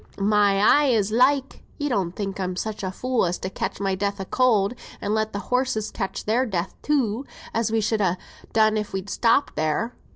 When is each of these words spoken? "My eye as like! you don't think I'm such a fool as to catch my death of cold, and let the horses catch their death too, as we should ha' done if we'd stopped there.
"My 0.17 0.57
eye 0.57 0.93
as 0.95 1.11
like! 1.11 1.61
you 1.77 1.87
don't 1.87 2.13
think 2.15 2.39
I'm 2.39 2.55
such 2.55 2.81
a 2.81 2.89
fool 2.91 3.23
as 3.27 3.37
to 3.37 3.51
catch 3.51 3.79
my 3.79 3.93
death 3.93 4.19
of 4.19 4.31
cold, 4.31 4.73
and 4.99 5.13
let 5.13 5.31
the 5.31 5.37
horses 5.53 5.91
catch 5.91 6.25
their 6.25 6.43
death 6.47 6.73
too, 6.81 7.23
as 7.53 7.71
we 7.71 7.81
should 7.81 8.01
ha' 8.01 8.17
done 8.51 8.77
if 8.77 8.93
we'd 8.93 9.11
stopped 9.11 9.55
there. 9.55 9.93